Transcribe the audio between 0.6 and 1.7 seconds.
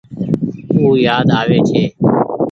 او يآد آوي